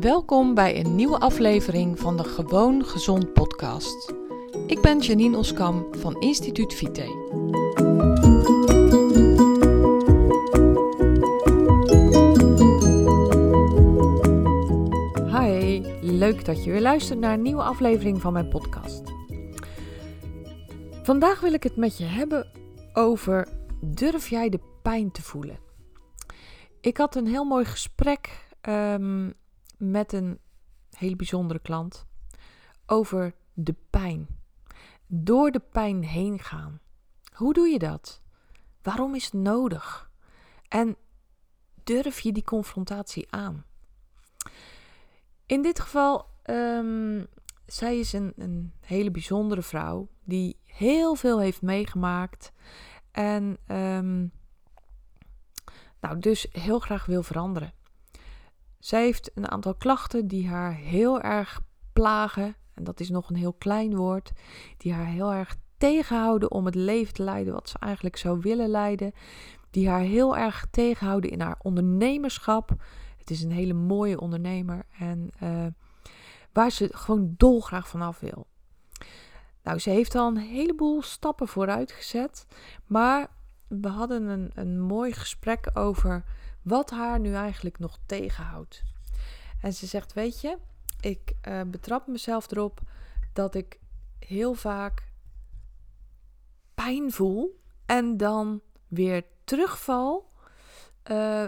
[0.00, 4.14] Welkom bij een nieuwe aflevering van de Gewoon Gezond podcast.
[4.66, 7.02] Ik ben Janine Oskam van Instituut Vite.
[15.30, 19.02] Hi, leuk dat je weer luistert naar een nieuwe aflevering van mijn podcast.
[21.02, 22.50] Vandaag wil ik het met je hebben
[22.92, 23.48] over
[23.80, 25.58] durf jij de pijn te voelen?
[26.80, 29.34] Ik had een heel mooi gesprek um,
[29.78, 30.38] met een
[30.90, 32.06] hele bijzondere klant
[32.86, 34.26] over de pijn.
[35.06, 36.80] Door de pijn heen gaan.
[37.32, 38.22] Hoe doe je dat?
[38.82, 40.10] Waarom is het nodig?
[40.68, 40.96] En
[41.84, 43.64] durf je die confrontatie aan?
[45.46, 47.26] In dit geval, um,
[47.66, 52.52] zij is een, een hele bijzondere vrouw die heel veel heeft meegemaakt
[53.10, 54.32] en um,
[56.00, 57.72] nou, dus heel graag wil veranderen.
[58.78, 61.60] Zij heeft een aantal klachten die haar heel erg
[61.92, 62.56] plagen.
[62.74, 64.32] En dat is nog een heel klein woord.
[64.76, 68.68] Die haar heel erg tegenhouden om het leven te leiden wat ze eigenlijk zou willen
[68.68, 69.12] leiden.
[69.70, 72.74] Die haar heel erg tegenhouden in haar ondernemerschap.
[73.18, 74.86] Het is een hele mooie ondernemer.
[74.98, 75.66] En uh,
[76.52, 78.46] waar ze gewoon dolgraag vanaf wil.
[79.62, 82.46] Nou, ze heeft al een heleboel stappen vooruit gezet.
[82.86, 83.30] Maar
[83.68, 86.24] we hadden een, een mooi gesprek over
[86.68, 88.82] wat haar nu eigenlijk nog tegenhoudt.
[89.60, 90.58] En ze zegt: Weet je,
[91.00, 92.80] ik uh, betrap mezelf erop
[93.32, 93.78] dat ik
[94.18, 95.12] heel vaak
[96.74, 100.32] pijn voel en dan weer terugval,
[101.10, 101.44] uh,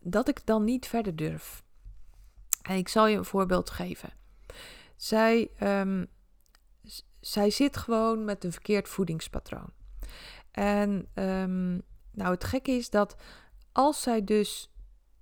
[0.00, 1.62] dat ik dan niet verder durf.
[2.62, 4.12] En ik zal je een voorbeeld geven.
[4.96, 6.06] Zij, um,
[7.20, 9.72] zij zit gewoon met een verkeerd voedingspatroon.
[10.50, 13.16] En um, nou, het gekke is dat
[13.72, 14.70] als zij dus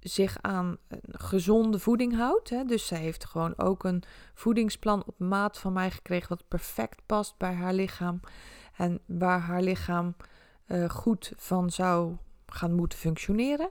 [0.00, 4.02] zich aan een gezonde voeding houdt, hè, dus zij heeft gewoon ook een
[4.34, 8.20] voedingsplan op maat van mij gekregen wat perfect past bij haar lichaam
[8.76, 10.16] en waar haar lichaam
[10.66, 13.70] uh, goed van zou gaan moeten functioneren.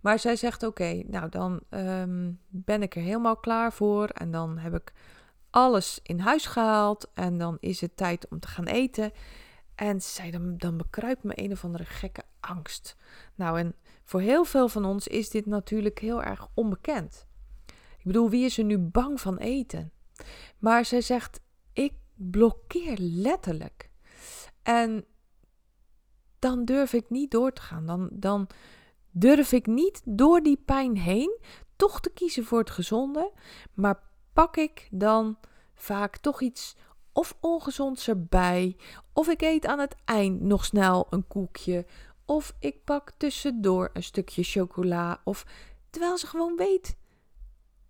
[0.00, 4.08] Maar zij zegt: Oké, nou dan um, ben ik er helemaal klaar voor.
[4.08, 4.92] En dan heb ik
[5.50, 7.10] alles in huis gehaald.
[7.14, 9.12] En dan is het tijd om te gaan eten.
[9.74, 12.96] En zei: Dan, dan bekruipt me een of andere gekke angst.
[13.34, 13.74] Nou, en
[14.04, 17.26] voor heel veel van ons is dit natuurlijk heel erg onbekend.
[17.98, 19.92] Ik bedoel, wie is er nu bang van eten?
[20.58, 21.40] Maar zij zegt:
[21.72, 23.90] Ik blokkeer letterlijk.
[24.62, 25.04] En
[26.38, 27.86] dan durf ik niet door te gaan.
[27.86, 28.48] Dan, dan
[29.10, 31.40] durf ik niet door die pijn heen
[31.76, 33.32] toch te kiezen voor het gezonde.
[33.74, 35.38] Maar pak ik dan
[35.74, 36.76] vaak toch iets
[37.12, 38.76] of ongezonds erbij.
[39.12, 41.86] Of ik eet aan het eind nog snel een koekje.
[42.24, 45.20] Of ik pak tussendoor een stukje chocola.
[45.24, 45.46] Of
[45.90, 46.96] terwijl ze gewoon weet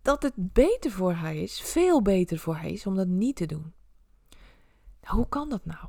[0.01, 3.45] dat het beter voor haar is, veel beter voor haar is om dat niet te
[3.45, 3.73] doen.
[5.01, 5.87] Nou, hoe kan dat nou?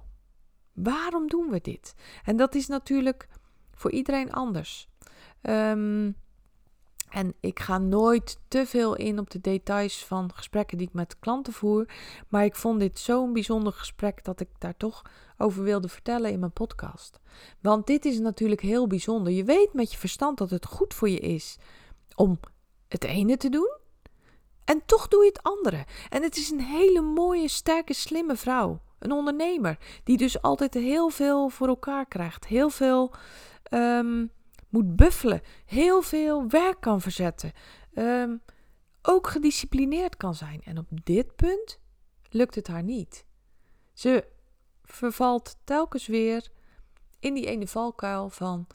[0.72, 1.94] Waarom doen we dit?
[2.24, 3.28] En dat is natuurlijk
[3.74, 4.88] voor iedereen anders.
[5.42, 6.16] Um,
[7.08, 11.18] en ik ga nooit te veel in op de details van gesprekken die ik met
[11.18, 11.88] klanten voer.
[12.28, 15.02] Maar ik vond dit zo'n bijzonder gesprek dat ik daar toch
[15.38, 17.20] over wilde vertellen in mijn podcast.
[17.60, 19.32] Want dit is natuurlijk heel bijzonder.
[19.32, 21.58] Je weet met je verstand dat het goed voor je is
[22.14, 22.40] om
[22.88, 23.76] het ene te doen.
[24.64, 25.84] En toch doe je het andere.
[26.08, 28.80] En het is een hele mooie, sterke, slimme vrouw.
[28.98, 29.78] Een ondernemer.
[30.04, 32.46] Die dus altijd heel veel voor elkaar krijgt.
[32.46, 33.12] Heel veel.
[33.70, 34.30] Um,
[34.68, 37.52] moet buffelen, heel veel werk kan verzetten,
[37.94, 38.42] um,
[39.02, 40.62] ook gedisciplineerd kan zijn.
[40.64, 41.80] En op dit punt
[42.30, 43.24] lukt het haar niet.
[43.92, 44.28] Ze
[44.84, 46.50] vervalt telkens weer
[47.20, 48.66] in die ene valkuil van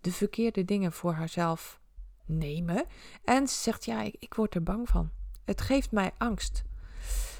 [0.00, 1.80] de verkeerde dingen voor haarzelf
[2.24, 2.84] nemen.
[3.24, 5.10] En ze zegt: Ja, ik, ik word er bang van.
[5.44, 6.64] Het geeft mij angst.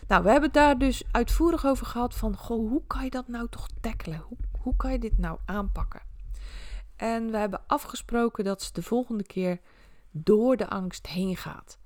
[0.09, 3.29] Nou, we hebben het daar dus uitvoerig over gehad van, goh, hoe kan je dat
[3.29, 4.19] nou toch tackelen?
[4.19, 6.01] Hoe, hoe kan je dit nou aanpakken?
[6.97, 9.61] En we hebben afgesproken dat ze de volgende keer
[10.11, 11.79] door de angst heen gaat.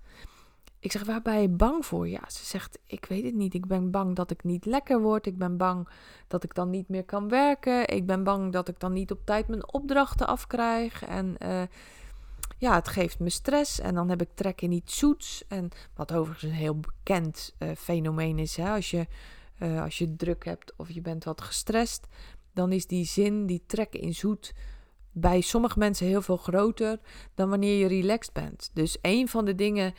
[0.78, 2.08] Ik zeg, waar ben je bang voor?
[2.08, 3.54] Ja, ze zegt, ik weet het niet.
[3.54, 5.26] Ik ben bang dat ik niet lekker word.
[5.26, 5.88] Ik ben bang
[6.26, 7.88] dat ik dan niet meer kan werken.
[7.88, 11.04] Ik ben bang dat ik dan niet op tijd mijn opdrachten afkrijg.
[11.04, 11.62] En uh,
[12.58, 13.80] ja, het geeft me stress.
[13.80, 15.44] En dan heb ik trek in iets zoets.
[15.48, 18.56] En wat overigens een heel bekend uh, fenomeen is.
[18.56, 18.70] Hè?
[18.70, 19.06] Als, je,
[19.58, 22.06] uh, als je druk hebt of je bent wat gestrest,
[22.52, 24.54] dan is die zin, die trek in zoet
[25.20, 27.00] bij sommige mensen heel veel groter
[27.34, 28.70] dan wanneer je relaxed bent.
[28.74, 29.94] Dus een van de dingen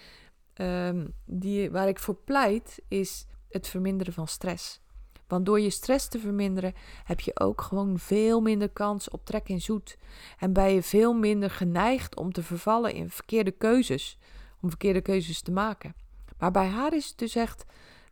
[0.56, 4.82] um, die, waar ik voor pleit is het verminderen van stress.
[5.28, 6.74] Want door je stress te verminderen
[7.04, 9.98] heb je ook gewoon veel minder kans op trek in zoet.
[10.38, 14.18] En ben je veel minder geneigd om te vervallen in verkeerde keuzes.
[14.62, 15.96] om verkeerde keuzes te maken.
[16.38, 17.66] Maar bij haar is het dus echt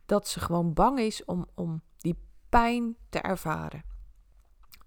[0.06, 2.18] dat ze gewoon bang is om, om die
[2.48, 3.89] pijn te ervaren.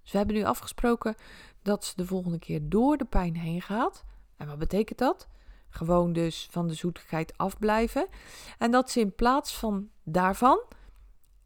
[0.03, 1.15] Dus we hebben nu afgesproken
[1.61, 4.03] dat ze de volgende keer door de pijn heen gaat.
[4.37, 5.27] En wat betekent dat?
[5.69, 8.07] Gewoon dus van de zoetigheid afblijven.
[8.57, 10.63] En dat ze in plaats van daarvan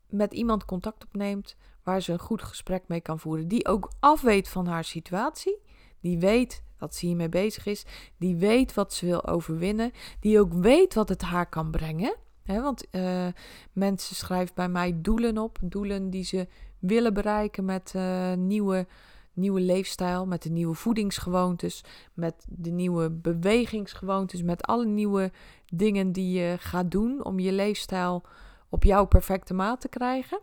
[0.09, 3.47] met iemand contact opneemt waar ze een goed gesprek mee kan voeren.
[3.47, 5.57] Die ook afweet van haar situatie.
[5.99, 7.85] Die weet dat ze hiermee bezig is.
[8.17, 9.91] Die weet wat ze wil overwinnen.
[10.19, 12.15] Die ook weet wat het haar kan brengen.
[12.45, 13.27] want uh,
[13.71, 15.57] mensen schrijven bij mij doelen op.
[15.61, 16.47] Doelen die ze
[16.79, 18.87] willen bereiken met uh, nieuwe,
[19.33, 20.25] nieuwe leefstijl.
[20.25, 21.83] Met de nieuwe voedingsgewoontes.
[22.13, 24.41] Met de nieuwe bewegingsgewoontes.
[24.41, 25.31] Met alle nieuwe
[25.65, 28.23] dingen die je gaat doen om je leefstijl
[28.69, 30.39] op jouw perfecte maat te krijgen.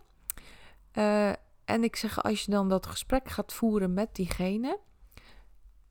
[0.93, 1.29] Uh,
[1.65, 4.79] en ik zeg, als je dan dat gesprek gaat voeren met diegene,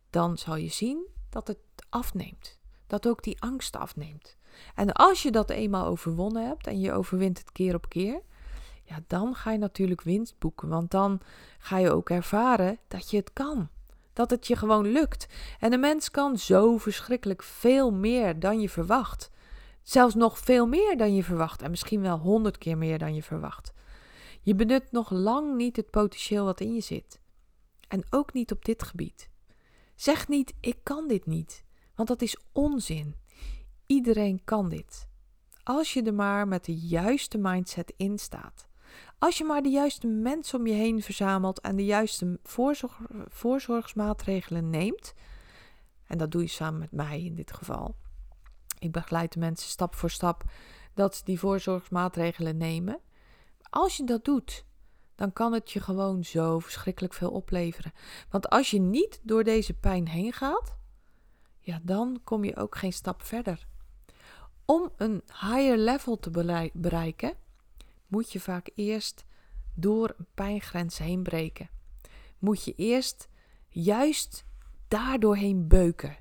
[0.10, 1.58] dan zal je zien dat het
[1.90, 2.60] afneemt.
[2.88, 4.38] Dat ook die angst afneemt.
[4.76, 8.22] En als je dat eenmaal overwonnen hebt en je overwint het keer op keer,
[8.84, 10.70] ja, dan ga je natuurlijk winst boeken.
[10.70, 11.20] Want dan
[11.58, 13.70] ga je ook ervaren dat je het kan.
[14.14, 15.28] Dat het je gewoon lukt.
[15.60, 19.32] En een mens kan zo verschrikkelijk veel meer dan je verwacht.
[19.82, 21.62] Zelfs nog veel meer dan je verwacht.
[21.62, 23.74] En misschien wel honderd keer meer dan je verwacht.
[24.42, 27.20] Je benut nog lang niet het potentieel wat in je zit.
[27.88, 29.30] En ook niet op dit gebied.
[29.96, 31.64] Zeg niet: ik kan dit niet,
[31.96, 33.16] want dat is onzin.
[33.86, 35.08] Iedereen kan dit.
[35.64, 38.68] Als je er maar met de juiste mindset in staat.
[39.24, 44.70] Als je maar de juiste mensen om je heen verzamelt en de juiste voorzorg, voorzorgsmaatregelen
[44.70, 45.14] neemt.
[46.08, 47.96] En dat doe je samen met mij in dit geval.
[48.80, 50.44] Ik begeleid de mensen stap voor stap
[50.94, 53.00] dat ze die voorzorgsmaatregelen nemen.
[53.70, 54.66] Als je dat doet,
[55.16, 57.94] dan kan het je gewoon zo verschrikkelijk veel opleveren.
[58.30, 60.76] Want als je niet door deze pijn heen gaat,
[61.60, 63.68] ja, dan kom je ook geen stap verder.
[64.66, 66.30] Om een higher level te
[66.74, 67.34] bereiken,
[68.14, 69.26] moet je vaak eerst
[69.74, 71.70] door een pijngrens heen breken.
[72.40, 73.28] Moet je eerst
[73.70, 74.46] juist
[74.88, 76.18] daardoorheen beuken.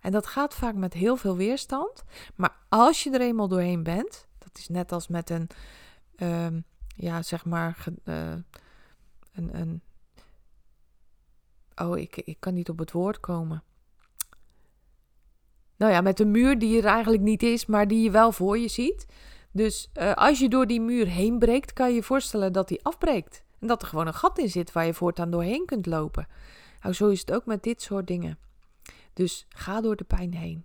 [0.00, 2.04] En dat gaat vaak met heel veel weerstand.
[2.34, 5.48] Maar als je er eenmaal doorheen bent, dat is net als met een
[6.16, 6.60] Ehm,
[6.96, 8.34] ja, zeg maar, uh,
[9.32, 9.82] een, een.
[11.74, 13.62] Oh, ik, ik kan niet op het woord komen.
[15.76, 18.58] Nou ja, met een muur die er eigenlijk niet is, maar die je wel voor
[18.58, 19.06] je ziet.
[19.54, 22.84] Dus uh, als je door die muur heen breekt, kan je je voorstellen dat die
[22.84, 23.44] afbreekt.
[23.60, 26.26] En dat er gewoon een gat in zit waar je voortaan doorheen kunt lopen.
[26.80, 28.38] Nou, zo is het ook met dit soort dingen.
[29.12, 30.64] Dus ga door de pijn heen.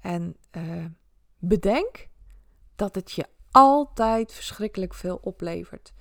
[0.00, 0.84] En uh,
[1.38, 2.08] bedenk
[2.76, 5.92] dat het je altijd verschrikkelijk veel oplevert.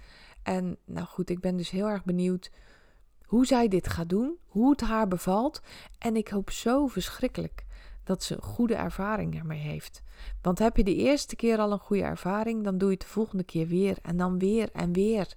[0.44, 2.52] En nou goed, ik ben dus heel erg benieuwd
[3.25, 5.62] hoe zij dit gaat doen, hoe het haar bevalt.
[5.98, 7.66] En ik hoop zo verschrikkelijk
[8.04, 10.02] dat ze goede ervaring ermee heeft.
[10.42, 13.12] Want heb je de eerste keer al een goede ervaring, dan doe je het de
[13.12, 15.34] volgende keer weer en dan weer en weer.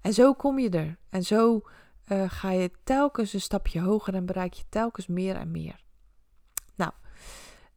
[0.00, 0.98] En zo kom je er.
[1.10, 1.62] En zo
[2.08, 5.80] uh, ga je telkens een stapje hoger en bereik je telkens meer en meer.
[6.74, 6.92] Nou,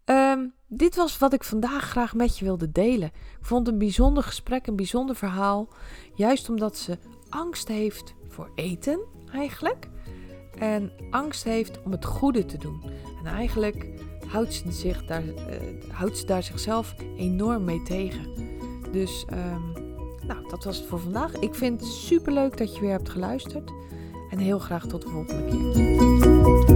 [0.06, 3.12] um, dit was wat ik vandaag graag met je wilde delen.
[3.40, 5.68] Ik vond een bijzonder gesprek, een bijzonder verhaal.
[6.16, 6.98] Juist omdat ze
[7.30, 9.00] angst heeft voor eten,
[9.32, 9.90] eigenlijk.
[10.58, 12.84] En angst heeft om het goede te doen.
[13.24, 13.88] En eigenlijk
[14.28, 15.34] houdt ze, zich daar, uh,
[15.92, 18.26] houdt ze daar zichzelf enorm mee tegen.
[18.92, 19.84] Dus, um,
[20.28, 21.34] nou, dat was het voor vandaag.
[21.34, 23.72] Ik vind het super leuk dat je weer hebt geluisterd.
[24.30, 26.75] En heel graag tot de volgende keer.